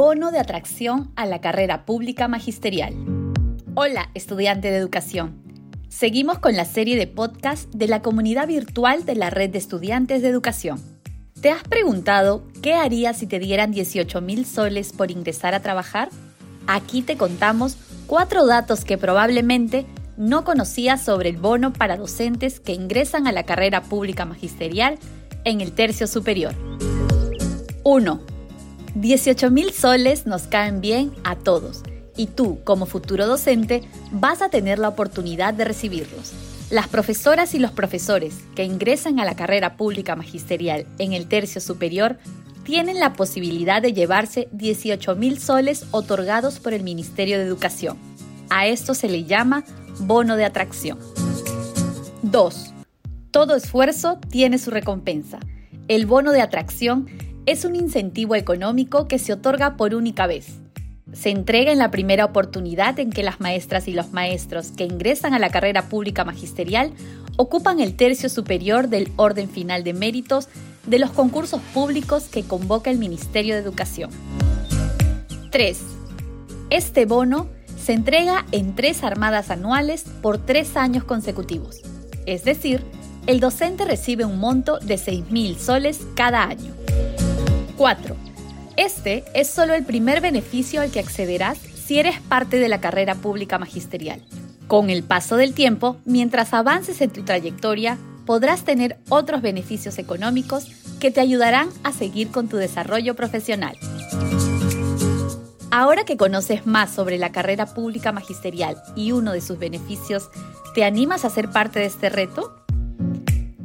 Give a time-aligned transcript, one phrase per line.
[0.00, 2.94] Bono de atracción a la carrera pública magisterial.
[3.74, 5.42] Hola, estudiante de educación.
[5.90, 10.22] Seguimos con la serie de podcast de la comunidad virtual de la Red de Estudiantes
[10.22, 10.80] de Educación.
[11.42, 16.08] ¿Te has preguntado qué harías si te dieran 18 mil soles por ingresar a trabajar?
[16.66, 17.76] Aquí te contamos
[18.06, 19.84] cuatro datos que probablemente
[20.16, 24.98] no conocías sobre el bono para docentes que ingresan a la carrera pública magisterial
[25.44, 26.54] en el tercio superior.
[27.84, 28.29] 1.
[28.94, 31.82] 18 mil soles nos caen bien a todos
[32.16, 36.32] y tú, como futuro docente, vas a tener la oportunidad de recibirlos.
[36.70, 41.60] Las profesoras y los profesores que ingresan a la carrera pública magisterial en el tercio
[41.60, 42.18] superior
[42.64, 47.96] tienen la posibilidad de llevarse 18 mil soles otorgados por el Ministerio de Educación.
[48.50, 49.64] A esto se le llama
[50.00, 50.98] bono de atracción.
[52.22, 52.74] 2.
[53.30, 55.38] Todo esfuerzo tiene su recompensa.
[55.88, 57.08] El bono de atracción
[57.50, 60.58] es un incentivo económico que se otorga por única vez.
[61.12, 65.34] Se entrega en la primera oportunidad en que las maestras y los maestros que ingresan
[65.34, 66.92] a la carrera pública magisterial
[67.36, 70.48] ocupan el tercio superior del orden final de méritos
[70.86, 74.10] de los concursos públicos que convoca el Ministerio de Educación.
[75.50, 75.78] 3.
[76.70, 81.80] Este bono se entrega en tres armadas anuales por tres años consecutivos.
[82.26, 82.84] Es decir,
[83.26, 86.79] el docente recibe un monto de 6.000 soles cada año.
[87.80, 88.14] 4.
[88.76, 93.14] Este es solo el primer beneficio al que accederás si eres parte de la carrera
[93.14, 94.20] pública magisterial.
[94.66, 100.66] Con el paso del tiempo, mientras avances en tu trayectoria, podrás tener otros beneficios económicos
[101.00, 103.78] que te ayudarán a seguir con tu desarrollo profesional.
[105.70, 110.28] Ahora que conoces más sobre la carrera pública magisterial y uno de sus beneficios,
[110.74, 112.62] ¿te animas a ser parte de este reto?